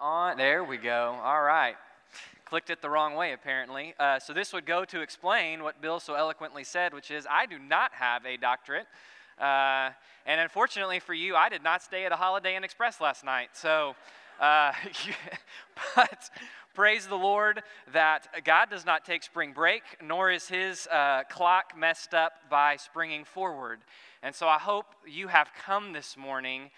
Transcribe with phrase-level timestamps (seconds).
[0.00, 0.36] on.
[0.36, 1.18] There we go.
[1.22, 1.76] All right.
[2.44, 3.94] Clicked it the wrong way, apparently.
[3.98, 7.46] Uh, so, this would go to explain what Bill so eloquently said, which is I
[7.46, 8.86] do not have a doctorate.
[9.38, 9.90] Uh,
[10.26, 13.50] and unfortunately for you, I did not stay at a Holiday Inn Express last night.
[13.54, 13.94] So,
[14.40, 14.72] uh,
[15.96, 16.30] but
[16.74, 17.62] praise the Lord
[17.92, 22.76] that God does not take spring break, nor is his uh, clock messed up by
[22.76, 23.80] springing forward.
[24.22, 26.70] And so I hope you have come this morning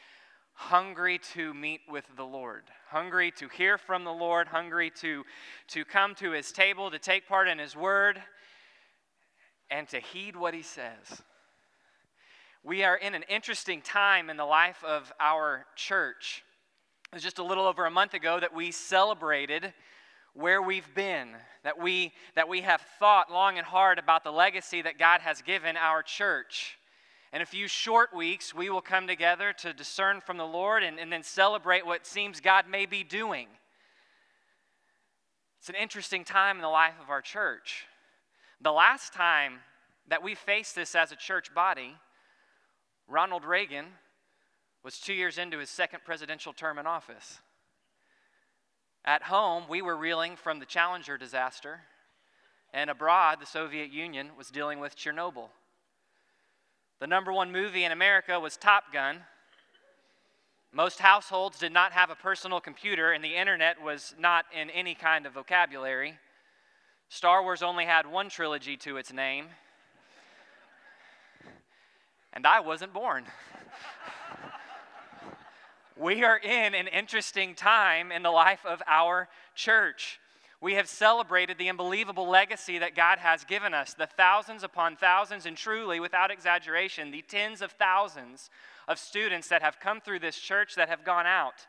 [0.62, 5.24] hungry to meet with the Lord, hungry to hear from the Lord, hungry to,
[5.68, 8.22] to come to his table, to take part in his word,
[9.70, 11.22] and to heed what he says.
[12.62, 16.44] We are in an interesting time in the life of our church.
[17.10, 19.74] It was just a little over a month ago that we celebrated
[20.32, 21.30] where we've been,
[21.64, 25.42] that we, that we have thought long and hard about the legacy that God has
[25.42, 26.78] given our church.
[27.32, 30.98] In a few short weeks, we will come together to discern from the Lord and,
[30.98, 33.48] and then celebrate what seems God may be doing.
[35.58, 37.86] It's an interesting time in the life of our church.
[38.60, 39.60] The last time
[40.08, 41.96] that we faced this as a church body,
[43.08, 43.86] Ronald Reagan
[44.84, 47.38] was two years into his second presidential term in office.
[49.04, 51.80] At home, we were reeling from the Challenger disaster,
[52.74, 55.48] and abroad, the Soviet Union was dealing with Chernobyl.
[57.02, 59.24] The number one movie in America was Top Gun.
[60.72, 64.94] Most households did not have a personal computer, and the internet was not in any
[64.94, 66.20] kind of vocabulary.
[67.08, 69.46] Star Wars only had one trilogy to its name,
[72.32, 73.24] and I wasn't born.
[75.96, 80.20] we are in an interesting time in the life of our church
[80.62, 85.44] we have celebrated the unbelievable legacy that God has given us the thousands upon thousands,
[85.44, 88.48] and truly, without exaggeration, the tens of thousands
[88.86, 91.66] of students that have come through this church that have gone out.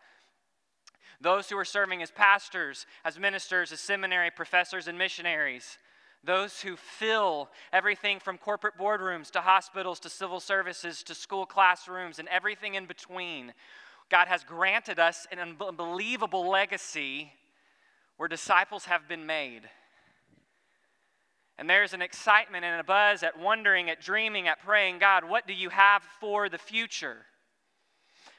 [1.20, 5.80] Those who are serving as pastors, as ministers, as seminary professors, and missionaries.
[6.24, 12.20] Those who fill everything from corporate boardrooms to hospitals to civil services to school classrooms
[12.20, 13.54] and everything in between.
[14.10, 17.32] God has granted us an unbelievable legacy
[18.18, 19.64] where disciples have been made.
[21.58, 25.46] And there's an excitement and a buzz at wondering, at dreaming, at praying, God, what
[25.46, 27.26] do you have for the future?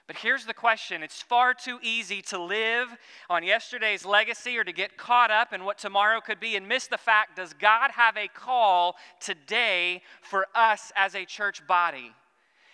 [0.06, 2.88] But here's the question it's far too easy to live
[3.30, 6.86] on yesterday's legacy or to get caught up in what tomorrow could be and miss
[6.86, 12.12] the fact does God have a call today for us as a church body?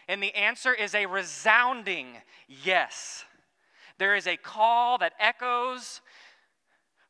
[0.09, 2.17] And the answer is a resounding
[2.49, 3.25] yes.
[3.99, 6.01] There is a call that echoes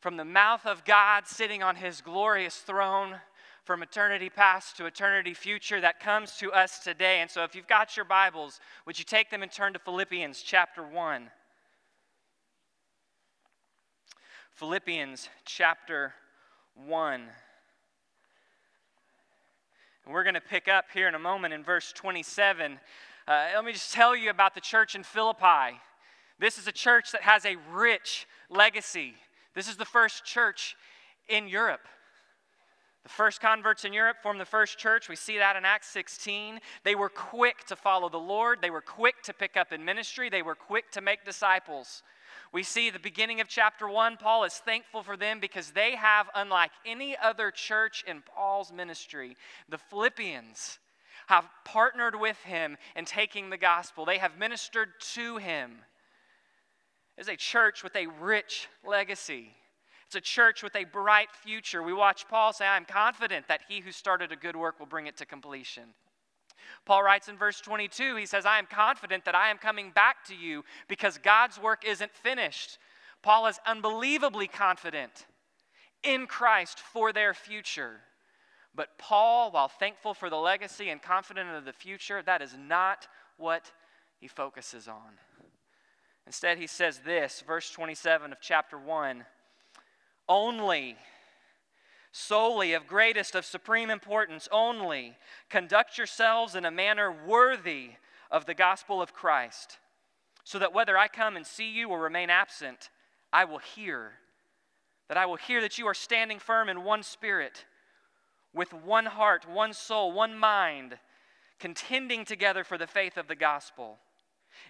[0.01, 3.17] from the mouth of God sitting on his glorious throne
[3.65, 7.21] from eternity past to eternity future that comes to us today.
[7.21, 10.41] And so, if you've got your Bibles, would you take them and turn to Philippians
[10.41, 11.31] chapter 1?
[14.55, 16.15] Philippians chapter
[16.75, 17.21] 1.
[20.05, 22.81] And we're going to pick up here in a moment in verse 27.
[23.29, 25.79] Uh, let me just tell you about the church in Philippi.
[26.39, 29.15] This is a church that has a rich legacy.
[29.55, 30.77] This is the first church
[31.29, 31.87] in Europe.
[33.03, 35.09] The first converts in Europe formed the first church.
[35.09, 36.61] We see that in Acts 16.
[36.85, 40.29] They were quick to follow the Lord, they were quick to pick up in ministry,
[40.29, 42.03] they were quick to make disciples.
[42.53, 46.29] We see the beginning of chapter 1, Paul is thankful for them because they have,
[46.35, 49.37] unlike any other church in Paul's ministry,
[49.69, 50.79] the Philippians
[51.29, 54.05] have partnered with him in taking the gospel.
[54.05, 55.79] They have ministered to him
[57.21, 59.55] is a church with a rich legacy.
[60.07, 61.83] It's a church with a bright future.
[61.83, 65.07] We watch Paul say, I'm confident that he who started a good work will bring
[65.07, 65.85] it to completion.
[66.87, 70.25] Paul writes in verse 22, he says, I am confident that I am coming back
[70.29, 72.79] to you because God's work isn't finished.
[73.23, 75.27] Paul is unbelievably confident
[76.03, 78.01] in Christ for their future.
[78.75, 83.07] But Paul, while thankful for the legacy and confident of the future, that is not
[83.37, 83.71] what
[84.21, 85.19] he focuses on.
[86.31, 89.25] Instead, he says this, verse 27 of chapter 1
[90.29, 90.97] only,
[92.13, 95.17] solely of greatest, of supreme importance, only
[95.49, 97.91] conduct yourselves in a manner worthy
[98.31, 99.79] of the gospel of Christ,
[100.45, 102.91] so that whether I come and see you or remain absent,
[103.33, 104.13] I will hear.
[105.09, 107.65] That I will hear that you are standing firm in one spirit,
[108.55, 110.97] with one heart, one soul, one mind,
[111.59, 113.99] contending together for the faith of the gospel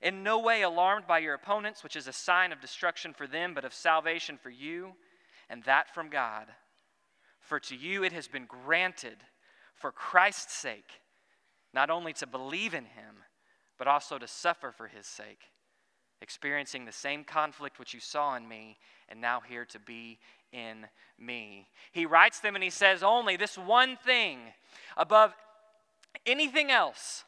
[0.03, 3.55] in no way alarmed by your opponents, which is a sign of destruction for them,
[3.55, 4.93] but of salvation for you,
[5.49, 6.47] and that from God.
[7.41, 9.17] For to you it has been granted,
[9.75, 11.01] for Christ's sake,
[11.73, 13.17] not only to believe in him,
[13.79, 15.41] but also to suffer for his sake,
[16.21, 18.79] experiencing the same conflict which you saw in me,
[19.09, 20.19] and now hear to be
[20.53, 20.87] in
[21.19, 21.69] me.
[21.93, 24.41] He writes them and he says, Only this one thing
[24.97, 25.35] above
[26.27, 27.25] anything else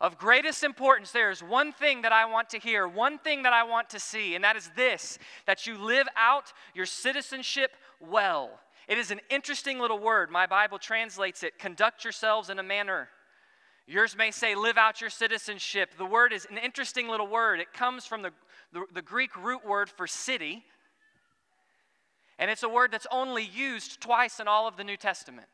[0.00, 3.52] of greatest importance, there is one thing that I want to hear, one thing that
[3.52, 8.50] I want to see, and that is this that you live out your citizenship well.
[8.88, 10.30] It is an interesting little word.
[10.30, 13.08] My Bible translates it conduct yourselves in a manner.
[13.86, 15.90] Yours may say live out your citizenship.
[15.98, 17.60] The word is an interesting little word.
[17.60, 18.30] It comes from the,
[18.72, 20.64] the, the Greek root word for city,
[22.38, 25.46] and it's a word that's only used twice in all of the New Testament.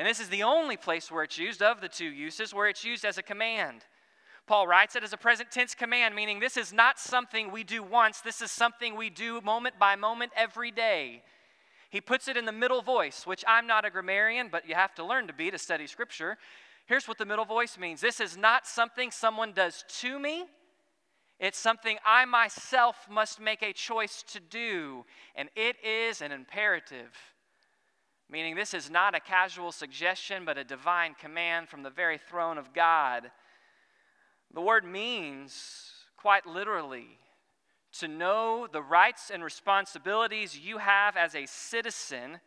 [0.00, 2.86] And this is the only place where it's used of the two uses where it's
[2.86, 3.84] used as a command.
[4.46, 7.82] Paul writes it as a present tense command, meaning this is not something we do
[7.82, 11.22] once, this is something we do moment by moment every day.
[11.90, 14.94] He puts it in the middle voice, which I'm not a grammarian, but you have
[14.94, 16.38] to learn to be to study Scripture.
[16.86, 20.46] Here's what the middle voice means this is not something someone does to me,
[21.38, 25.04] it's something I myself must make a choice to do,
[25.36, 27.14] and it is an imperative.
[28.30, 32.58] Meaning, this is not a casual suggestion, but a divine command from the very throne
[32.58, 33.30] of God.
[34.54, 37.18] The word means, quite literally,
[37.98, 42.38] to know the rights and responsibilities you have as a citizen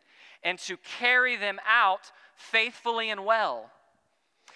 [0.42, 3.70] and to carry them out faithfully and well.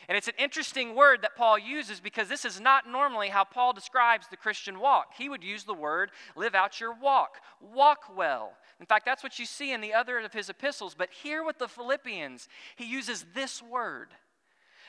[0.08, 3.74] And it's an interesting word that Paul uses because this is not normally how Paul
[3.74, 5.12] describes the Christian walk.
[5.18, 8.52] He would use the word live out your walk, walk well.
[8.80, 10.94] In fact, that's what you see in the other of his epistles.
[10.94, 14.08] But here with the Philippians, he uses this word.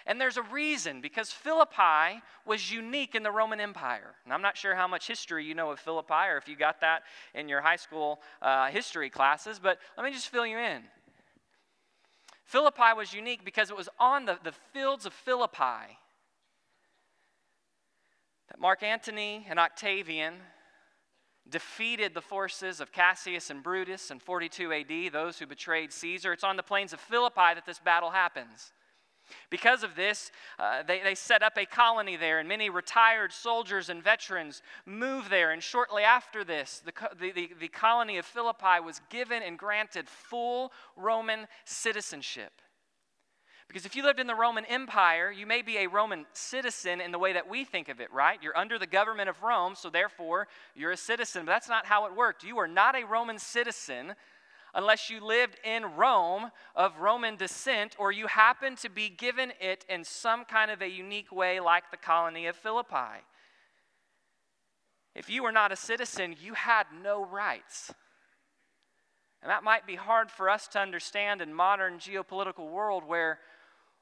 [0.06, 4.16] And there's a reason because Philippi was unique in the Roman Empire.
[4.24, 6.80] And I'm not sure how much history you know of Philippi or if you got
[6.82, 10.84] that in your high school uh, history classes, but let me just fill you in.
[12.50, 16.00] Philippi was unique because it was on the, the fields of Philippi
[18.50, 20.34] that Mark Antony and Octavian
[21.48, 26.34] defeated the forces of Cassius and Brutus in 42 AD, those who betrayed Caesar.
[26.34, 28.74] It's on the plains of Philippi that this battle happens.
[29.50, 33.90] Because of this, uh, they, they set up a colony there, and many retired soldiers
[33.90, 35.52] and veterans moved there.
[35.52, 40.08] And shortly after this, the, the, the, the colony of Philippi was given and granted
[40.08, 42.52] full Roman citizenship.
[43.70, 47.12] Because if you lived in the Roman Empire, you may be a Roman citizen in
[47.12, 48.40] the way that we think of it, right?
[48.42, 51.46] You're under the government of Rome, so therefore you're a citizen.
[51.46, 52.44] But that's not how it worked.
[52.44, 54.16] You are not a Roman citizen
[54.74, 59.86] unless you lived in Rome of Roman descent or you happened to be given it
[59.90, 63.24] in some kind of a unique way, like the colony of Philippi.
[65.16, 67.94] If you were not a citizen, you had no rights.
[69.42, 73.40] And that might be hard for us to understand in modern geopolitical world where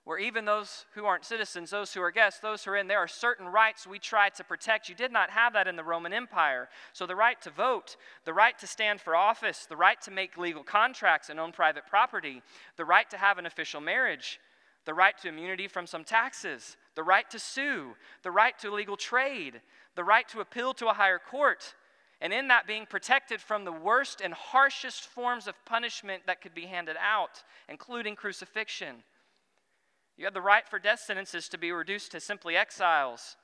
[0.08, 2.98] where even those who aren't citizens, those who are guests, those who are in, there
[2.98, 4.88] are certain rights we try to protect.
[4.88, 6.70] You did not have that in the Roman Empire.
[6.94, 10.38] So the right to vote, the right to stand for office, the right to make
[10.38, 12.42] legal contracts and own private property,
[12.78, 14.40] the right to have an official marriage,
[14.86, 17.94] the right to immunity from some taxes, the right to sue,
[18.24, 19.60] the right to legal trade,
[19.96, 21.76] the right to appeal to a higher court,
[22.22, 26.56] and in that being protected from the worst and harshest forms of punishment that could
[26.56, 29.04] be handed out, including crucifixion.
[30.18, 33.38] You had the right for death sentences to be reduced to simply exiles.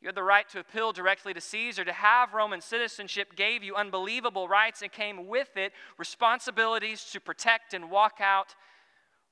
[0.00, 1.84] You had the right to appeal directly to Caesar.
[1.84, 7.74] To have Roman citizenship gave you unbelievable rights and came with it responsibilities to protect
[7.74, 8.54] and walk out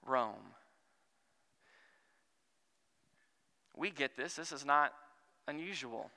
[0.04, 0.54] Rome.
[3.76, 4.34] We get this.
[4.34, 4.92] This is not
[5.48, 6.10] unusual.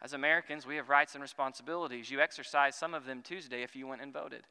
[0.00, 2.10] As Americans, we have rights and responsibilities.
[2.10, 4.42] You exercised some of them Tuesday if you went and voted.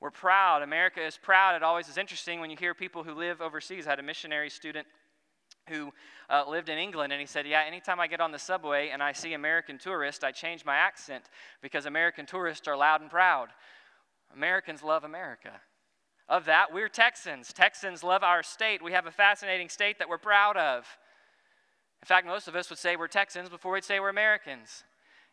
[0.00, 0.62] We're proud.
[0.62, 1.54] America is proud.
[1.54, 3.86] It always is interesting when you hear people who live overseas.
[3.86, 4.86] I had a missionary student
[5.68, 5.92] who
[6.30, 9.02] uh, lived in England, and he said, Yeah, anytime I get on the subway and
[9.02, 11.24] I see American tourists, I change my accent
[11.60, 13.48] because American tourists are loud and proud.
[14.34, 15.60] Americans love America.
[16.28, 17.52] Of that, we're Texans.
[17.52, 18.82] Texans love our state.
[18.82, 20.86] We have a fascinating state that we're proud of.
[22.02, 24.84] In fact, most of us would say we're Texans before we'd say we're Americans.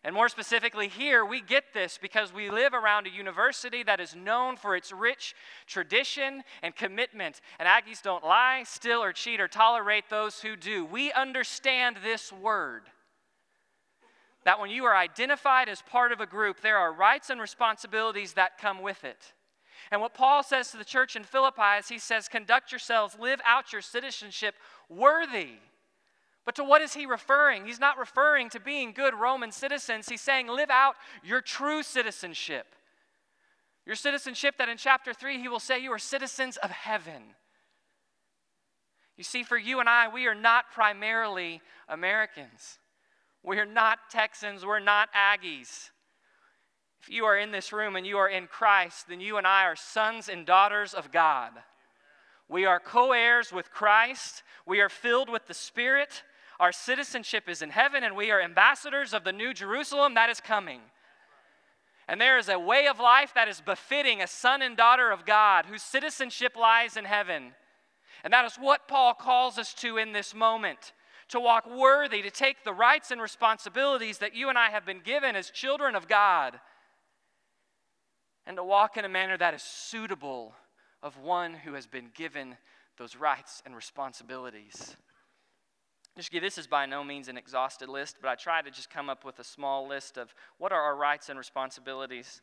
[0.08, 4.16] And more specifically, here we get this because we live around a university that is
[4.16, 5.36] known for its rich
[5.66, 7.42] tradition and commitment.
[7.60, 10.86] And Aggies don't lie, steal, or cheat, or tolerate those who do.
[10.86, 12.84] We understand this word
[14.46, 18.32] that when you are identified as part of a group, there are rights and responsibilities
[18.32, 19.34] that come with it.
[19.92, 23.42] And what Paul says to the church in Philippi is he says, Conduct yourselves, live
[23.46, 24.56] out your citizenship
[24.88, 25.56] worthy
[26.48, 27.66] but to what is he referring?
[27.66, 30.08] He's not referring to being good Roman citizens.
[30.08, 32.68] He's saying, live out your true citizenship.
[33.86, 37.22] Your citizenship that in chapter 3 he will say you are citizens of heaven.
[39.18, 42.80] You see, for you and I, we are not primarily Americans.
[43.44, 45.90] We're not Texans, we're not Aggies.
[47.02, 49.66] If you are in this room and you are in Christ, then you and I
[49.66, 51.52] are sons and daughters of God.
[52.48, 56.24] We are co heirs with Christ, we are filled with the Spirit.
[56.60, 60.42] Our citizenship is in heaven, and we are ambassadors of the new Jerusalem that is
[60.42, 60.82] coming.
[62.08, 65.26] And there is a way of life that is befitting a son and daughter of
[65.26, 67.54] God whose citizenship lies in heaven.
[68.24, 70.94] And that is what Paul calls us to in this moment
[71.30, 75.02] to walk worthy, to take the rights and responsibilities that you and I have been
[75.02, 76.60] given as children of God,
[78.46, 80.56] and to walk in a manner that is suitable
[81.04, 82.56] of one who has been given
[82.98, 84.96] those rights and responsibilities.
[86.18, 88.90] Just give this is by no means an exhausted list, but I try to just
[88.90, 92.42] come up with a small list of what are our rights and responsibilities.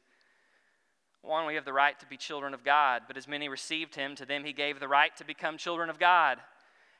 [1.22, 4.14] One, we have the right to be children of God, but as many received him,
[4.14, 6.38] to them he gave the right to become children of God.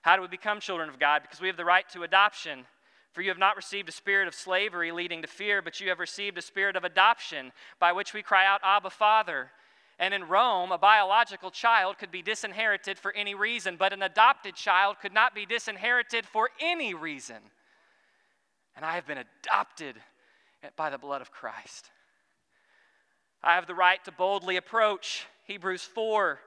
[0.02, 1.22] How do we become children of God?
[1.22, 2.64] Because we have the right to adoption.
[3.12, 6.00] For you have not received a spirit of slavery leading to fear, but you have
[6.00, 9.52] received a spirit of adoption, by which we cry out, Abba, Father.
[9.98, 14.56] And in Rome, a biological child could be disinherited for any reason, but an adopted
[14.56, 17.36] child could not be disinherited for any reason.
[18.76, 19.96] And I have been adopted
[20.76, 21.90] by the blood of Christ.
[23.42, 25.26] I have the right to boldly approach.
[25.46, 26.40] Hebrews 4.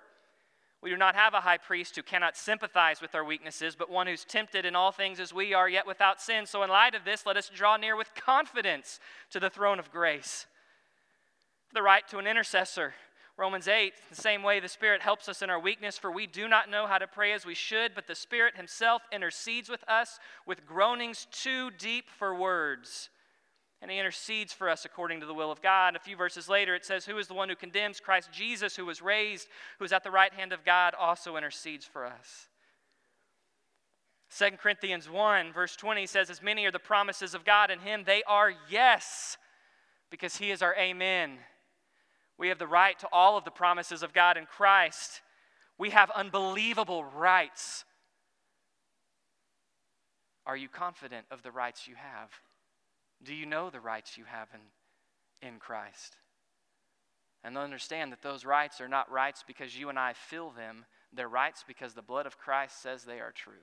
[0.82, 4.08] We do not have a high priest who cannot sympathize with our weaknesses, but one
[4.08, 6.46] who's tempted in all things as we are, yet without sin.
[6.46, 9.00] So, in light of this, let us draw near with confidence
[9.32, 10.46] to the throne of grace.
[11.74, 12.94] The right to an intercessor.
[13.38, 16.48] Romans 8, the same way the Spirit helps us in our weakness, for we do
[16.48, 20.20] not know how to pray as we should, but the Spirit Himself intercedes with us
[20.48, 23.10] with groanings too deep for words.
[23.80, 25.90] And He intercedes for us according to the will of God.
[25.90, 28.00] And A few verses later, it says, Who is the one who condemns?
[28.00, 31.86] Christ Jesus, who was raised, who is at the right hand of God, also intercedes
[31.86, 32.48] for us.
[34.36, 38.04] 2 Corinthians 1, verse 20 says, As many are the promises of God in Him,
[38.04, 39.38] they are yes,
[40.10, 41.38] because He is our Amen
[42.38, 45.22] we have the right to all of the promises of God in Christ.
[45.78, 47.86] We have unbelievable rights.
[50.46, 52.30] Are you confident of the rights you have?
[53.24, 56.16] Do you know the rights you have in, in Christ?
[57.44, 61.28] And understand that those rights are not rights because you and I feel them, they're
[61.28, 63.54] rights because the blood of Christ says they are true.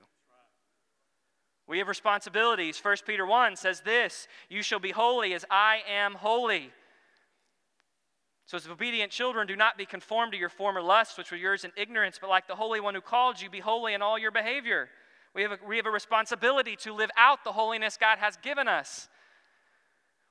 [1.67, 2.79] We have responsibilities.
[2.79, 6.71] 1 Peter 1 says this You shall be holy as I am holy.
[8.45, 11.63] So, as obedient children, do not be conformed to your former lusts, which were yours
[11.63, 14.31] in ignorance, but like the Holy One who called you, be holy in all your
[14.31, 14.89] behavior.
[15.33, 18.67] We have, a, we have a responsibility to live out the holiness God has given
[18.67, 19.09] us.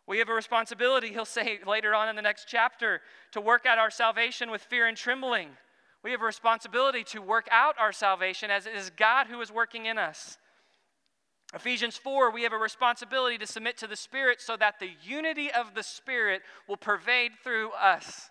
[0.06, 3.00] We have a responsibility, he'll say later on in the next chapter,
[3.32, 5.48] to work out our salvation with fear and trembling.
[6.02, 9.50] We have a responsibility to work out our salvation as it is God who is
[9.50, 10.38] working in us.
[11.54, 15.52] Ephesians 4, we have a responsibility to submit to the Spirit so that the unity
[15.52, 18.30] of the Spirit will pervade through us.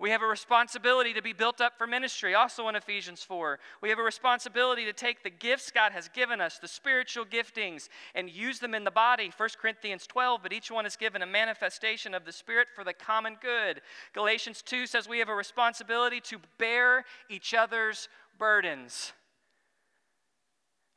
[0.00, 3.60] We have a responsibility to be built up for ministry, also in Ephesians 4.
[3.80, 7.88] We have a responsibility to take the gifts God has given us, the spiritual giftings,
[8.16, 9.30] and use them in the body.
[9.36, 12.92] 1 Corinthians 12, but each one is given a manifestation of the Spirit for the
[12.92, 13.80] common good.
[14.12, 19.12] Galatians 2 says we have a responsibility to bear each other's burdens.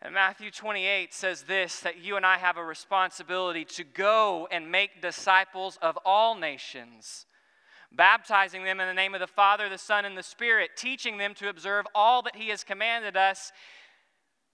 [0.01, 4.71] And Matthew 28 says this that you and I have a responsibility to go and
[4.71, 7.25] make disciples of all nations,
[7.91, 11.33] baptizing them in the name of the Father, the Son, and the Spirit, teaching them
[11.35, 13.51] to observe all that He has commanded us.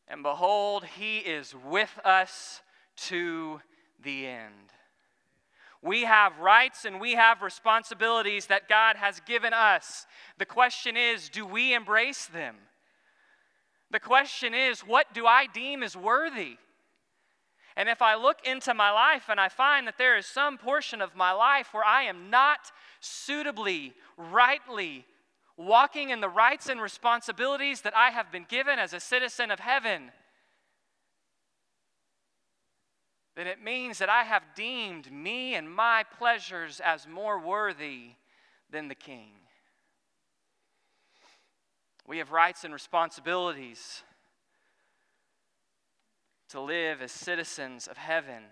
[0.07, 2.61] And behold, He is with us
[2.95, 3.59] to
[4.01, 4.71] the end.
[5.81, 10.05] We have rights and we have responsibilities that God has given us.
[10.37, 12.55] The question is do we embrace them?
[13.93, 16.57] The question is, what do I deem as worthy?
[17.77, 20.99] And if I look into my life and I find that there is some portion
[20.99, 25.05] of my life where I am not suitably, rightly
[25.57, 29.59] walking in the rights and responsibilities that I have been given as a citizen of
[29.59, 30.11] heaven,
[33.35, 38.13] then it means that I have deemed me and my pleasures as more worthy
[38.71, 39.42] than the king.
[42.07, 44.03] We have rights and responsibilities
[46.49, 48.43] to live as citizens of heaven.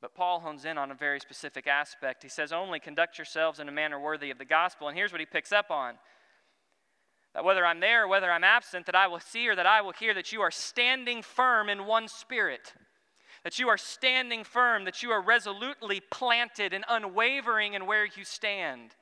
[0.00, 2.22] But Paul hones in on a very specific aspect.
[2.22, 4.88] He says, Only conduct yourselves in a manner worthy of the gospel.
[4.88, 5.94] And here's what he picks up on
[7.34, 9.80] that whether I'm there or whether I'm absent, that I will see or that I
[9.80, 12.72] will hear that you are standing firm in one spirit.
[13.42, 18.24] That you are standing firm, that you are resolutely planted and unwavering in where you
[18.24, 18.94] stand.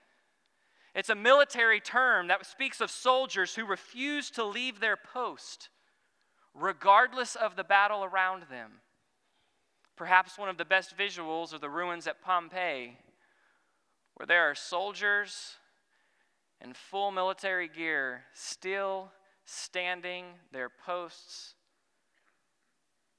[0.94, 5.70] It's a military term that speaks of soldiers who refuse to leave their post
[6.54, 8.72] regardless of the battle around them.
[9.96, 12.98] Perhaps one of the best visuals are the ruins at Pompeii,
[14.14, 15.56] where there are soldiers
[16.60, 19.10] in full military gear still
[19.44, 21.54] standing their posts,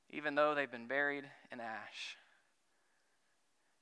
[0.10, 2.18] even though they've been buried in ash.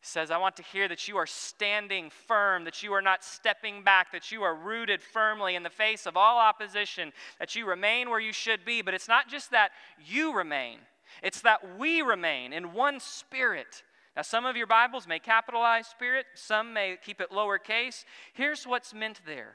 [0.04, 3.84] Says, I want to hear that you are standing firm, that you are not stepping
[3.84, 8.10] back, that you are rooted firmly in the face of all opposition, that you remain
[8.10, 8.82] where you should be.
[8.82, 9.72] But it's not just that
[10.04, 10.80] you remain,
[11.22, 13.84] it's that we remain in one spirit.
[14.16, 18.04] Now, some of your Bibles may capitalize spirit, some may keep it lowercase.
[18.34, 19.54] Here's what's meant there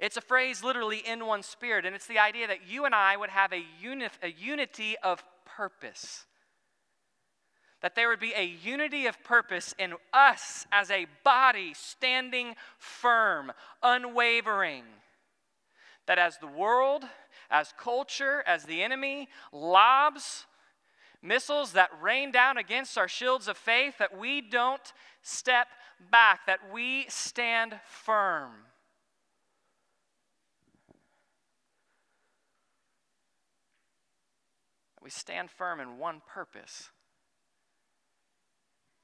[0.00, 3.16] it's a phrase literally in one spirit, and it's the idea that you and I
[3.16, 3.62] would have a,
[4.22, 6.24] a unity of purpose
[7.80, 13.52] that there would be a unity of purpose in us as a body standing firm,
[13.82, 14.84] unwavering.
[16.06, 17.04] That as the world,
[17.50, 20.46] as culture, as the enemy lobs
[21.22, 25.68] missiles that rain down against our shields of faith, that we don't step
[26.10, 28.52] back, that we stand firm.
[35.02, 36.90] We stand firm in one purpose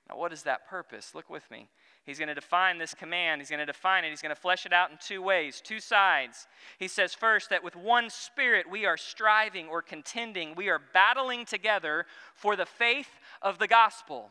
[0.09, 1.15] now, what is that purpose?
[1.15, 1.69] Look with me.
[2.05, 3.41] He's going to define this command.
[3.41, 4.11] He's going to define it.
[4.11, 6.47] He's going to flesh it out in two ways, two sides.
[6.79, 11.45] He says, first, that with one spirit we are striving or contending, we are battling
[11.45, 13.09] together for the faith
[13.43, 14.31] of the gospel.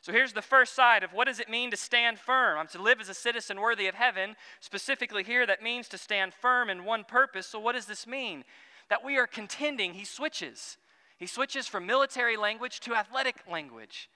[0.00, 2.58] So here's the first side of what does it mean to stand firm?
[2.58, 4.34] I'm to live as a citizen worthy of heaven.
[4.58, 7.46] Specifically, here, that means to stand firm in one purpose.
[7.46, 8.44] So, what does this mean?
[8.90, 9.94] That we are contending.
[9.94, 10.76] He switches.
[11.16, 14.10] He switches from military language to athletic language.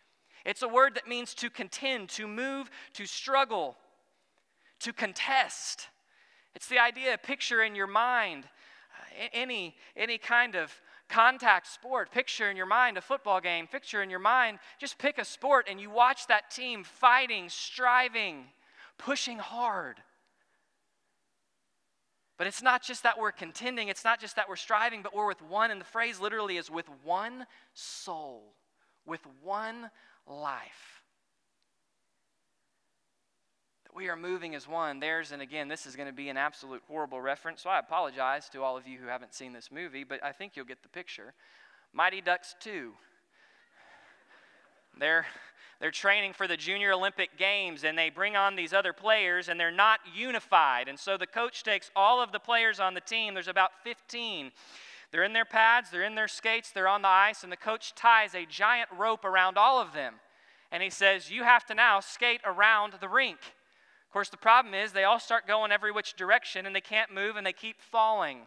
[0.45, 3.77] It's a word that means to contend, to move, to struggle,
[4.81, 5.89] to contest.
[6.55, 10.73] It's the idea, picture in your mind uh, any, any kind of
[11.09, 12.11] contact sport.
[12.11, 13.67] Picture in your mind a football game.
[13.67, 18.45] Picture in your mind, just pick a sport and you watch that team fighting, striving,
[18.99, 19.97] pushing hard.
[22.37, 25.27] But it's not just that we're contending, it's not just that we're striving, but we're
[25.27, 28.55] with one, and the phrase literally is with one soul,
[29.05, 29.91] with one
[30.29, 31.03] life.
[33.85, 35.01] That we are moving as one.
[35.01, 38.49] There's, and again, this is going to be an absolute horrible reference, so I apologize
[38.51, 40.89] to all of you who haven't seen this movie, but I think you'll get the
[40.89, 41.35] picture.
[41.93, 42.93] Mighty Ducks 2.
[44.99, 45.27] They're,
[45.81, 49.59] they're training for the Junior Olympic Games and they bring on these other players and
[49.59, 50.89] they're not unified.
[50.89, 54.51] And so the coach takes all of the players on the team, there's about 15,
[55.11, 57.95] they're in their pads, they're in their skates, they're on the ice, and the coach
[57.95, 60.15] ties a giant rope around all of them.
[60.71, 63.39] And he says, You have to now skate around the rink.
[63.39, 67.13] Of course, the problem is they all start going every which direction and they can't
[67.13, 68.41] move and they keep falling.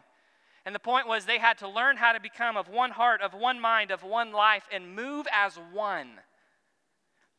[0.64, 3.34] And the point was they had to learn how to become of one heart, of
[3.34, 6.20] one mind, of one life, and move as one.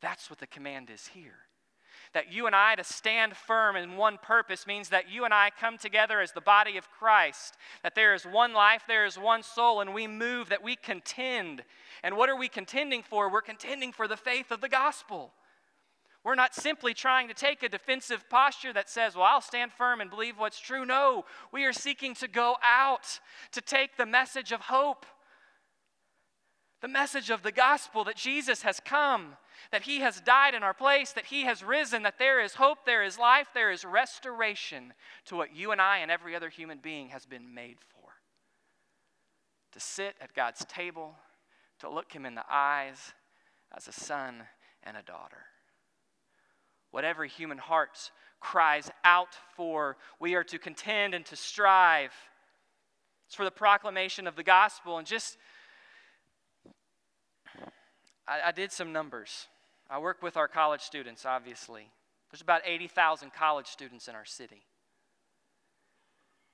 [0.02, 1.43] That's what the command is here
[2.14, 5.50] that you and I to stand firm in one purpose means that you and I
[5.60, 9.44] come together as the body of Christ, that there is one life, there is one
[9.44, 11.64] soul, and we move, that we contend.
[12.04, 13.32] And what are we contending for?
[13.32, 15.32] We're contending for the faith of the gospel.
[16.24, 20.00] We're not simply trying to take a defensive posture that says, well, I'll stand firm
[20.00, 20.86] and believe what's true.
[20.86, 23.20] No, we are seeking to go out,
[23.52, 25.06] to take the message of hope,
[26.82, 29.36] the message of the gospel that Jesus has come,
[29.72, 32.86] that he has died in our place, that he has risen, that there is hope,
[32.86, 34.94] there is life, there is restoration
[35.26, 38.10] to what you and I and every other human being has been made for.
[39.74, 41.16] To sit at God's table,
[41.80, 43.14] to look him in the eyes
[43.76, 44.44] as a son
[44.84, 45.46] and a daughter.
[46.92, 52.12] What every human heart cries out for, we are to contend and to strive.
[53.26, 54.98] It's for the proclamation of the gospel.
[54.98, 55.38] And just
[58.28, 59.48] I, I did some numbers.
[59.90, 61.92] I work with our college students, obviously.
[62.32, 64.64] There's about 80,000 college students in our city.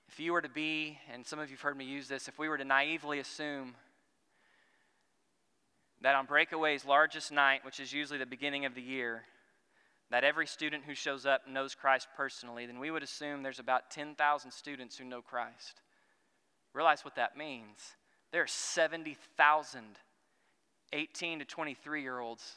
[0.10, 2.40] If you were to be, and some of you have heard me use this, if
[2.40, 3.76] we were to naively assume
[6.02, 9.24] that on Breakaway's largest night, which is usually the beginning of the year,
[10.10, 13.92] that every student who shows up knows Christ personally, then we would assume there's about
[13.92, 15.82] 10,000 students who know Christ.
[16.74, 17.78] Realize what that means.
[18.32, 19.84] There are 70,000
[20.92, 22.56] 18 to 23 year olds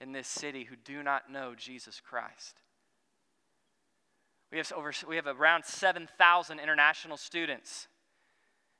[0.00, 2.56] in this city who do not know Jesus Christ.
[4.52, 7.88] We have, over, we have around 7,000 international students.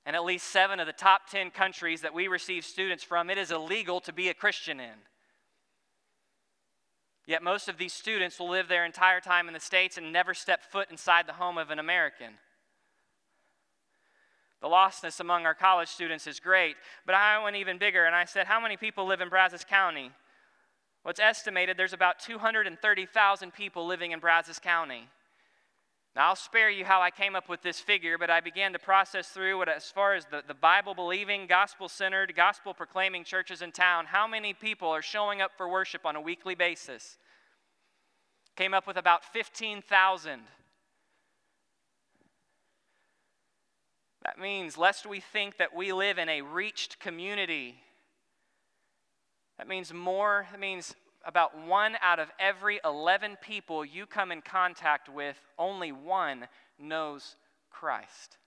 [0.04, 3.38] And at least seven of the top 10 countries that we receive students from, it
[3.38, 4.94] is illegal to be a Christian in.
[7.26, 10.32] Yet most of these students will live their entire time in the States and never
[10.32, 12.34] step foot inside the home of an American.
[14.62, 18.24] The lostness among our college students is great, but I went even bigger and I
[18.24, 20.12] said, How many people live in Brazos County?
[21.06, 25.08] Well, it's estimated there's about 230,000 people living in Brazos County.
[26.16, 28.80] Now, I'll spare you how I came up with this figure, but I began to
[28.80, 33.62] process through what, as far as the, the Bible believing, gospel centered, gospel proclaiming churches
[33.62, 37.18] in town, how many people are showing up for worship on a weekly basis.
[38.56, 40.40] Came up with about 15,000.
[44.24, 47.76] That means, lest we think that we live in a reached community,
[49.58, 54.42] that means more, that means about one out of every 11 people you come in
[54.42, 56.46] contact with, only one
[56.78, 57.36] knows
[57.70, 58.38] Christ.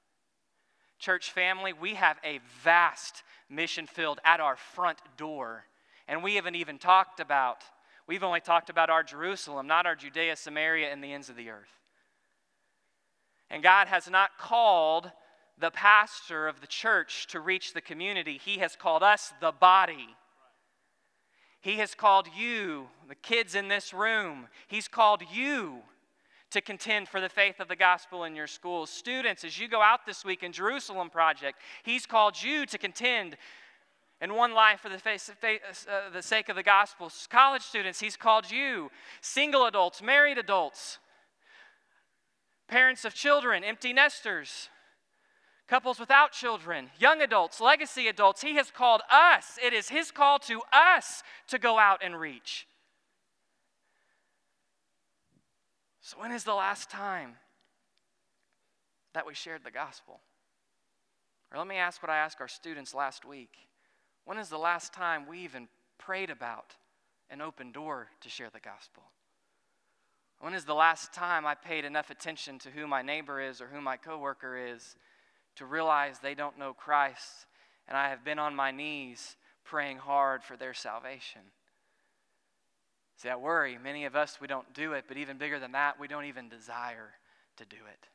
[0.98, 5.66] Church family, we have a vast mission field at our front door.
[6.08, 7.64] And we haven't even talked about,
[8.08, 11.50] we've only talked about our Jerusalem, not our Judea, Samaria, and the ends of the
[11.50, 11.68] earth.
[13.50, 15.12] And God has not called
[15.58, 20.16] the pastor of the church to reach the community, He has called us the body
[21.62, 25.80] he has called you, the kids in this room, He's called you
[26.52, 28.90] to contend for the faith of the gospel in your schools.
[28.90, 33.36] Students, as you go out this week in Jerusalem Project, He's called you to contend
[34.22, 37.12] in one life for the, face, uh, the sake of the gospel.
[37.30, 38.90] College students, He's called you.
[39.22, 41.00] Single adults, married adults,
[42.70, 44.70] parents of children, empty nesters
[45.70, 48.42] couples without children, young adults, legacy adults.
[48.42, 49.60] He has called us.
[49.64, 52.68] It is His call to us to go out and reach.
[56.02, 57.36] So, when is the last time
[59.14, 60.22] that we shared the gospel?
[61.52, 63.52] Or let me ask what I asked our students last week.
[64.26, 66.76] When is the last time we even prayed about
[67.30, 69.04] an open door to share the gospel?
[70.40, 73.68] When is the last time I paid enough attention to who my neighbor is or
[73.68, 74.96] who my coworker is
[75.60, 77.46] to realize they don't know Christ,
[77.88, 81.42] and I have been on my knees praying hard for their salvation.
[83.18, 86.00] See, I worry many of us, we don't do it, but even bigger than that,
[86.00, 87.12] we don't even desire
[87.58, 88.08] to do it.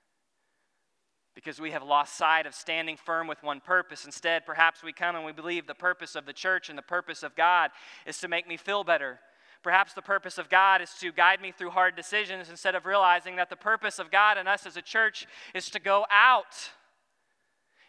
[1.34, 4.06] Because we have lost sight of standing firm with one purpose.
[4.06, 7.22] Instead, perhaps we come and we believe the purpose of the church and the purpose
[7.22, 7.70] of God
[8.06, 9.18] is to make me feel better.
[9.62, 13.36] Perhaps the purpose of God is to guide me through hard decisions instead of realizing
[13.36, 16.70] that the purpose of God and us as a church is to go out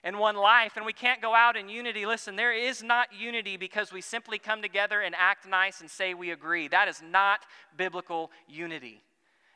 [0.06, 2.06] in one life, and we can't go out in unity.
[2.06, 6.14] Listen, there is not unity because we simply come together and act nice and say
[6.14, 6.68] we agree.
[6.68, 7.40] That is not
[7.76, 9.02] biblical unity.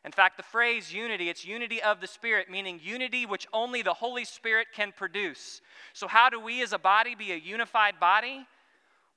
[0.03, 3.93] In fact, the phrase unity, it's unity of the Spirit, meaning unity which only the
[3.93, 5.61] Holy Spirit can produce.
[5.93, 8.47] So, how do we as a body be a unified body?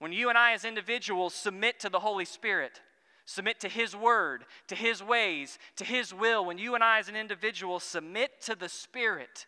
[0.01, 2.81] When you and I as individuals submit to the Holy Spirit,
[3.25, 7.09] submit to His Word, to His ways, to His will, when you and I as
[7.09, 9.47] an individual submit to the Spirit,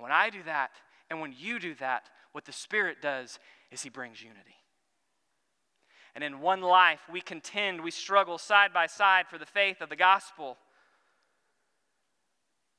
[0.00, 0.70] and when I do that,
[1.10, 3.38] and when you do that, what the Spirit does
[3.70, 4.56] is He brings unity.
[6.14, 9.90] And in one life, we contend, we struggle side by side for the faith of
[9.90, 10.56] the gospel.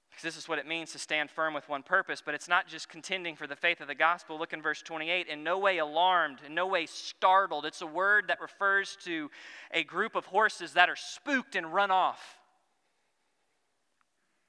[0.10, 2.68] Because this is what it means to stand firm with one purpose, but it's not
[2.68, 4.40] just contending for the faith of the gospel.
[4.40, 7.68] Look in verse 28 in no way alarmed, in no way startled.
[7.68, 9.30] It's a word that refers to
[9.72, 12.41] a group of horses that are spooked and run off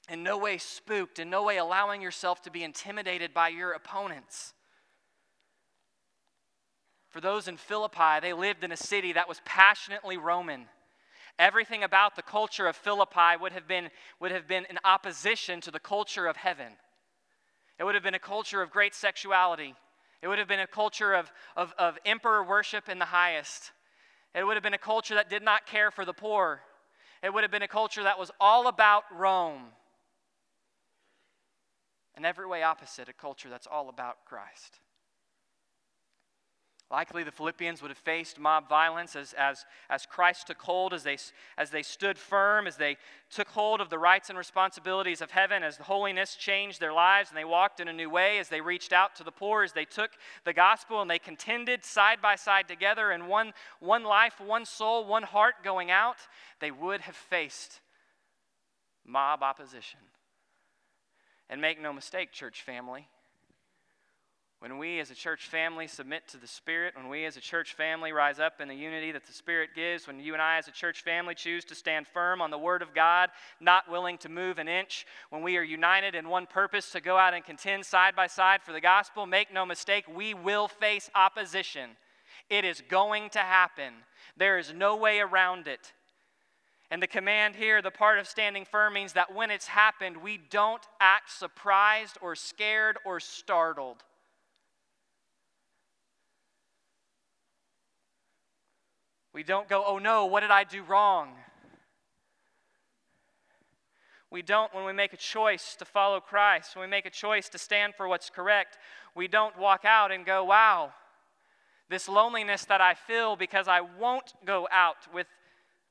[0.09, 4.53] in no way spooked, in no way allowing yourself to be intimidated by your opponents.
[7.09, 10.65] For those in Philippi, they lived in a city that was passionately Roman.
[11.39, 13.89] Everything about the culture of Philippi would have been,
[14.19, 16.73] would have been in opposition to the culture of heaven.
[17.79, 19.73] It would have been a culture of great sexuality.
[20.21, 23.71] It would have been a culture of, of, of emperor worship in the highest.
[24.35, 26.61] It would have been a culture that did not care for the poor.
[27.21, 29.65] It would have been a culture that was all about Rome
[32.17, 34.79] in every way opposite a culture that's all about Christ.
[36.93, 41.01] Likely the Philippians would have faced mob violence as, as, as Christ took hold, as
[41.01, 41.17] they,
[41.57, 42.97] as they stood firm, as they
[43.31, 47.29] took hold of the rights and responsibilities of heaven, as the holiness changed their lives
[47.29, 49.73] and they walked in a new way, as they reached out to the poor, as
[49.73, 50.11] they took
[50.45, 55.03] the gospel and they contended side by side together in one, one life, one soul,
[55.03, 56.17] one heart going out,
[56.59, 57.79] they would have faced
[59.03, 59.99] mob opposition.
[61.49, 63.07] And make no mistake, church family,
[64.63, 67.73] when we as a church family submit to the Spirit, when we as a church
[67.73, 70.69] family rise up in the unity that the Spirit gives, when you and I as
[70.69, 73.29] a church family choose to stand firm on the Word of God,
[73.59, 77.17] not willing to move an inch, when we are united in one purpose to go
[77.17, 81.09] out and contend side by side for the gospel, make no mistake, we will face
[81.13, 81.89] opposition.
[82.49, 83.91] It is going to happen.
[84.37, 85.91] There is no way around it.
[86.91, 90.39] And the command here, the part of standing firm, means that when it's happened, we
[90.49, 94.03] don't act surprised or scared or startled.
[99.33, 101.29] We don't go, oh no, what did I do wrong?
[104.29, 107.49] We don't, when we make a choice to follow Christ, when we make a choice
[107.49, 108.77] to stand for what's correct,
[109.15, 110.93] we don't walk out and go, wow,
[111.89, 115.27] this loneliness that I feel because I won't go out with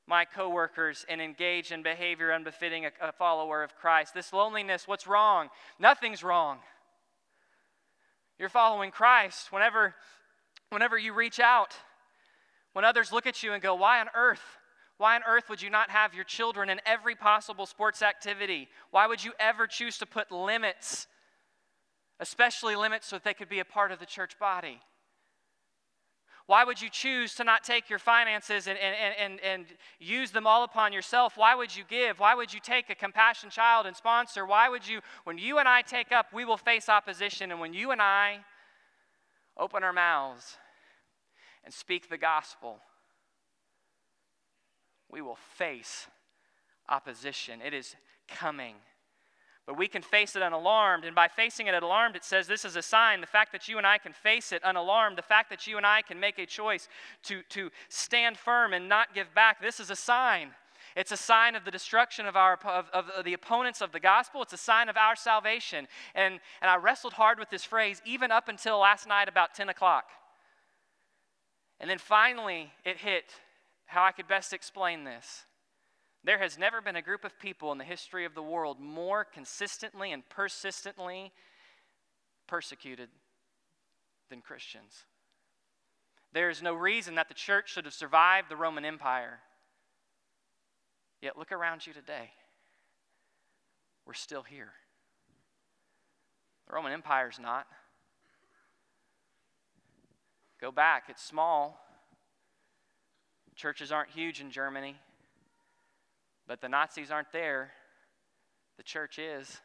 [0.07, 4.13] my coworkers and engage in behavior unbefitting a, a follower of Christ.
[4.13, 5.49] This loneliness, what's wrong?
[5.79, 6.59] Nothing's wrong.
[8.37, 9.51] You're following Christ.
[9.51, 9.95] Whenever,
[10.69, 11.73] whenever you reach out,
[12.73, 14.43] when others look at you and go, Why on earth?
[14.97, 18.67] Why on earth would you not have your children in every possible sports activity?
[18.91, 21.07] Why would you ever choose to put limits,
[22.19, 24.79] especially limits so that they could be a part of the church body?
[26.45, 29.65] Why would you choose to not take your finances and, and, and, and
[29.99, 31.37] use them all upon yourself?
[31.37, 32.19] Why would you give?
[32.19, 34.45] Why would you take a compassion child and sponsor?
[34.45, 37.51] Why would you, when you and I take up, we will face opposition.
[37.51, 38.39] And when you and I
[39.57, 40.57] open our mouths
[41.63, 42.79] and speak the gospel,
[45.09, 46.07] we will face
[46.89, 47.61] opposition.
[47.65, 47.95] It is
[48.27, 48.75] coming.
[49.65, 51.05] But we can face it unalarmed.
[51.05, 53.21] And by facing it unalarmed, it says this is a sign.
[53.21, 55.85] The fact that you and I can face it unalarmed, the fact that you and
[55.85, 56.89] I can make a choice
[57.23, 60.49] to, to stand firm and not give back, this is a sign.
[60.95, 64.41] It's a sign of the destruction of, our, of, of the opponents of the gospel.
[64.43, 65.87] It's a sign of our salvation.
[66.13, 69.69] And, and I wrestled hard with this phrase even up until last night about 10
[69.69, 70.05] o'clock.
[71.79, 73.25] And then finally, it hit
[73.85, 75.45] how I could best explain this.
[76.23, 79.25] There has never been a group of people in the history of the world more
[79.25, 81.33] consistently and persistently
[82.47, 83.09] persecuted
[84.29, 85.03] than Christians.
[86.31, 89.39] There is no reason that the church should have survived the Roman Empire.
[91.21, 92.31] Yet look around you today.
[94.05, 94.71] We're still here.
[96.67, 97.67] The Roman Empire is not.
[100.59, 101.79] Go back, it's small.
[103.55, 104.95] Churches aren't huge in Germany.
[106.47, 107.71] But the Nazis aren't there,
[108.77, 109.61] the church is.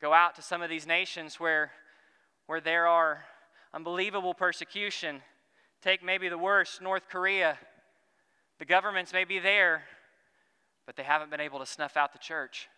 [0.00, 1.70] Go out to some of these nations where,
[2.46, 3.24] where there are
[3.72, 5.22] unbelievable persecution.
[5.80, 7.58] Take maybe the worst, North Korea.
[8.58, 9.84] The governments may be there,
[10.86, 12.68] but they haven't been able to snuff out the church.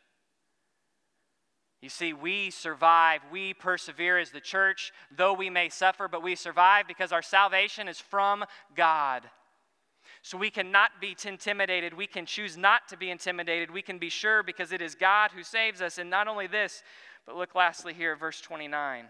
[1.81, 6.35] You see, we survive, we persevere as the church, though we may suffer, but we
[6.35, 9.23] survive because our salvation is from God.
[10.25, 11.93] So we cannot be intimidated.
[11.93, 13.71] We can choose not to be intimidated.
[13.71, 15.99] We can be sure because it is God who saves us.
[15.99, 16.83] And not only this,
[17.27, 19.05] but look lastly here verse 29.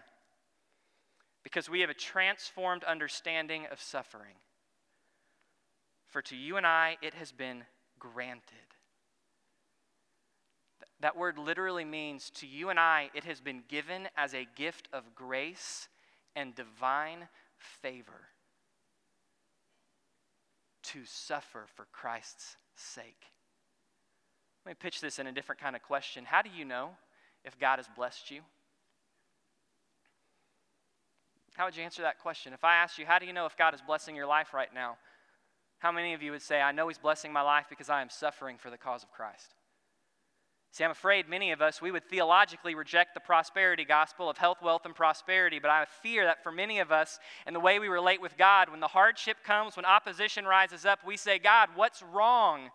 [1.41, 4.35] Because we have a transformed understanding of suffering.
[6.09, 7.63] For to you and I, it has been
[7.97, 8.41] granted.
[10.99, 14.89] That word literally means to you and I, it has been given as a gift
[14.91, 15.87] of grace
[16.35, 18.31] and divine favor
[20.95, 23.31] to suffer for Christ's sake.
[24.65, 26.23] Let me pitch this in a different kind of question.
[26.23, 26.91] How do you know
[27.43, 28.41] if God has blessed you?
[31.55, 32.53] How would you answer that question?
[32.53, 34.73] If I asked you, how do you know if God is blessing your life right
[34.73, 34.97] now?
[35.79, 38.09] How many of you would say, I know He's blessing my life because I am
[38.09, 39.54] suffering for the cause of Christ?
[40.75, 44.57] See, I'm afraid many of us, we would theologically reject the prosperity gospel of health,
[44.61, 47.87] wealth, and prosperity, but I fear that for many of us, and the way we
[47.87, 52.03] relate with God, when the hardship comes, when opposition rises up, we say, God, what's
[52.03, 52.71] wrong?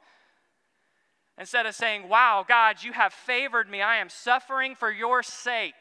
[1.37, 3.83] Instead of saying, Wow, God, you have favored me.
[3.83, 5.75] I am suffering for your sake.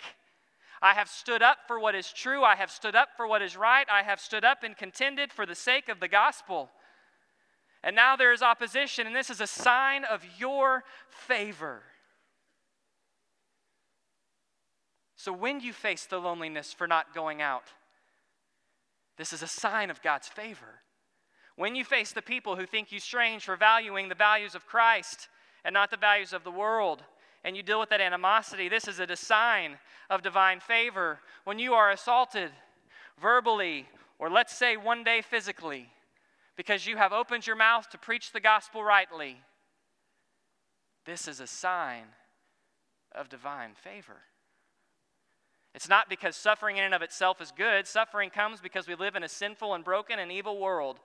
[0.81, 2.43] I have stood up for what is true.
[2.43, 3.87] I have stood up for what is right.
[3.89, 6.69] I have stood up and contended for the sake of the gospel.
[7.81, 11.83] And now there is opposition, and this is a sign of your favor.
[15.19, 17.73] So when you face the loneliness for not going out,
[19.17, 20.79] this is a sign of God's favor.
[21.57, 25.27] When you face the people who think you strange for valuing the values of Christ
[25.65, 27.03] and not the values of the world,
[27.43, 29.77] and you deal with that animosity, this is a sign
[30.09, 31.19] of divine favor.
[31.43, 32.51] When you are assaulted
[33.21, 35.89] verbally, or let's say one day physically,
[36.55, 39.41] because you have opened your mouth to preach the gospel rightly,
[41.05, 42.05] this is a sign
[43.13, 44.21] of divine favor.
[45.75, 47.87] It's not because suffering in and of itself is good.
[47.87, 50.99] Suffering comes because we live in a sinful and broken and evil world.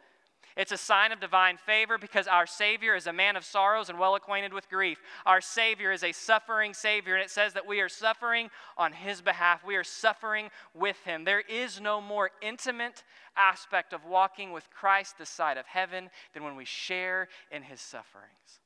[0.56, 3.98] It's a sign of divine favor because our Savior is a man of sorrows and
[3.98, 4.98] well acquainted with grief.
[5.26, 9.20] Our Savior is a suffering Savior, and it says that we are suffering on His
[9.20, 9.64] behalf.
[9.64, 11.24] We are suffering with Him.
[11.24, 13.02] There is no more intimate
[13.36, 17.80] aspect of walking with Christ this side of heaven than when we share in His
[17.80, 18.60] sufferings.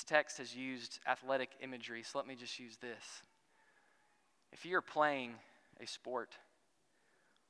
[0.00, 3.22] This text has used athletic imagery, so let me just use this.
[4.50, 5.34] If you're playing
[5.78, 6.30] a sport,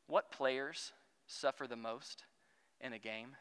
[0.08, 0.90] what players
[1.28, 2.24] suffer the most
[2.80, 3.36] in a game?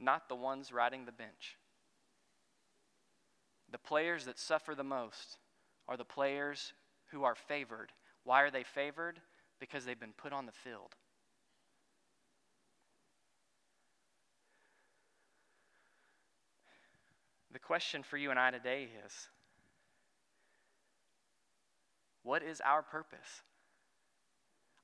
[0.00, 1.56] Not the ones riding the bench.
[3.70, 5.38] The players that suffer the most
[5.86, 6.72] are the players
[7.12, 7.92] who are favored.
[8.24, 9.20] Why are they favored?
[9.60, 10.96] Because they've been put on the field.
[17.52, 19.28] The question for you and I today is
[22.22, 23.42] what is our purpose?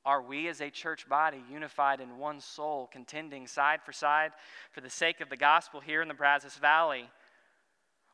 [0.04, 4.32] Are we as a church body unified in one soul, contending side for side
[4.72, 7.08] for the sake of the gospel here in the Brazos Valley?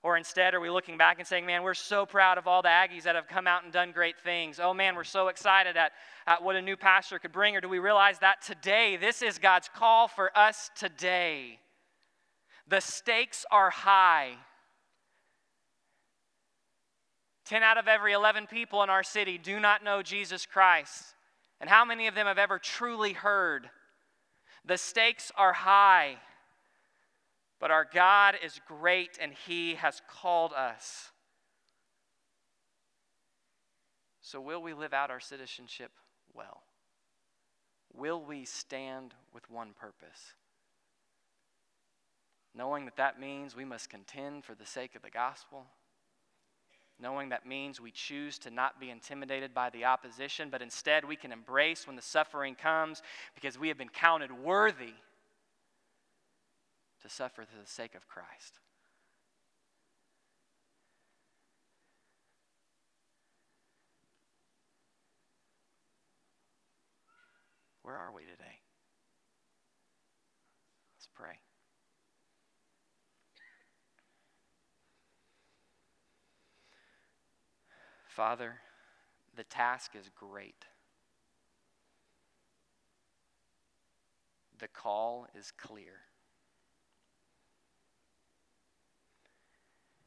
[0.03, 2.69] Or instead, are we looking back and saying, man, we're so proud of all the
[2.69, 4.61] Aggies that have come out and done great things?
[4.63, 5.93] Oh man, we're so excited at,
[6.27, 7.57] at what a new pastor could bring.
[7.57, 11.59] Or do we realize that today, this is God's call for us today?
[12.67, 14.33] The stakes are high.
[17.45, 21.15] 10 out of every 11 people in our city do not know Jesus Christ.
[21.61, 23.69] And how many of them have ever truly heard?
[24.65, 26.17] The stakes are high,
[27.61, 31.11] but our God is great and He has called us.
[34.23, 35.93] So, will we live out our citizenship
[36.33, 36.63] well?
[37.93, 40.35] Will we stand with one purpose?
[42.55, 45.67] Knowing that that means we must contend for the sake of the gospel
[47.01, 51.17] knowing that means we choose to not be intimidated by the opposition, but instead we
[51.17, 53.03] can embrace when the suffering comes
[53.35, 54.95] because we have been counted worthy
[57.03, 58.61] to suffer for the sake of Christ.
[67.83, 68.61] Where are we today?
[70.97, 71.39] Let's pray.
[78.15, 78.61] Father,
[79.35, 80.67] the task is great.
[84.61, 85.95] The call is clear.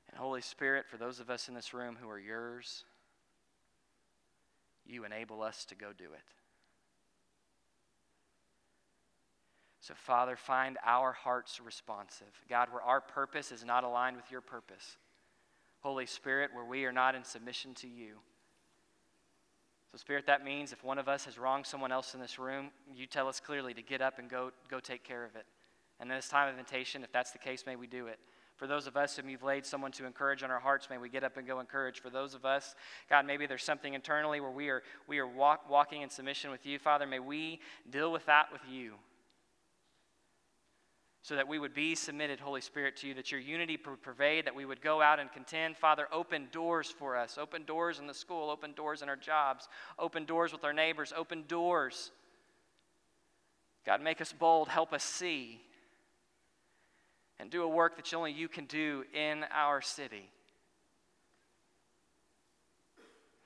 [0.09, 2.85] And Holy Spirit, for those of us in this room who are yours,
[4.85, 6.23] you enable us to go do it.
[9.81, 12.27] So, Father, find our hearts responsive.
[12.49, 14.95] God, where our purpose is not aligned with your purpose.
[15.81, 18.15] Holy Spirit, where we are not in submission to you.
[19.91, 22.71] So, Spirit, that means if one of us has wronged someone else in this room,
[22.93, 25.45] you tell us clearly to get up and go, go take care of it.
[25.99, 27.03] And then it's time of invitation.
[27.03, 28.19] If that's the case, may we do it.
[28.57, 31.09] For those of us whom you've laid someone to encourage on our hearts, may we
[31.09, 32.01] get up and go encourage.
[32.01, 32.75] For those of us,
[33.09, 36.65] God, maybe there's something internally where we are, we are walk, walking in submission with
[36.65, 37.59] you, Father, may we
[37.89, 38.95] deal with that with you
[41.27, 44.45] so that we would be submitted, Holy Spirit, to you, that your unity would pervade,
[44.45, 45.75] that we would go out and contend.
[45.75, 47.37] Father, open doors for us.
[47.37, 49.67] Open doors in the school, open doors in our jobs,
[49.99, 52.11] open doors with our neighbors, open doors.
[53.85, 55.59] God, make us bold, help us see,
[57.39, 60.29] and do a work that only you can do in our city.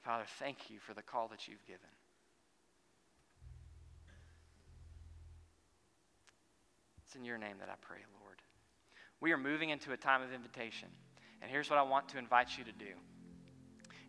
[0.03, 1.89] Father, thank you for the call that you've given.
[7.11, 8.37] It's in your name that I pray, Lord.
[9.19, 10.87] We are moving into a time of invitation.
[11.41, 12.93] And here's what I want to invite you to do.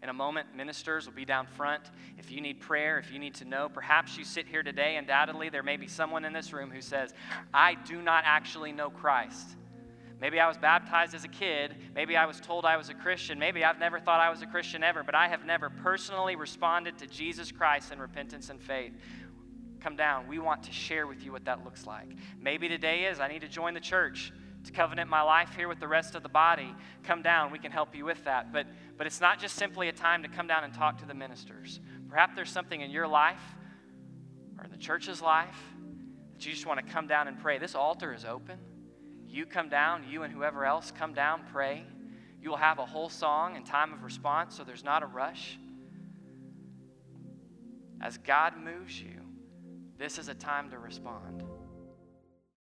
[0.05, 1.83] In a moment, ministers will be down front.
[2.17, 5.49] If you need prayer, if you need to know, perhaps you sit here today, undoubtedly,
[5.49, 7.13] there may be someone in this room who says,
[7.53, 9.57] I do not actually know Christ.
[10.21, 11.75] Maybe I was baptized as a kid.
[11.97, 13.37] Maybe I was told I was a Christian.
[13.37, 16.99] Maybe I've never thought I was a Christian ever, but I have never personally responded
[16.99, 18.93] to Jesus Christ in repentance and faith
[19.83, 20.29] come down.
[20.29, 22.09] We want to share with you what that looks like.
[22.41, 24.33] Maybe today is I need to join the church
[24.65, 26.75] to covenant my life here with the rest of the body.
[27.03, 28.53] Come down, we can help you with that.
[28.53, 28.67] But
[28.97, 31.81] but it's not just simply a time to come down and talk to the ministers.
[32.09, 33.43] Perhaps there's something in your life
[34.57, 35.57] or in the church's life
[36.35, 37.59] that you just want to come down and pray.
[37.59, 38.59] This altar is open.
[39.27, 41.85] You come down, you and whoever else come down, pray.
[42.41, 45.59] You will have a whole song and time of response, so there's not a rush.
[48.01, 49.21] As God moves you,
[50.03, 51.45] this is a time to respond.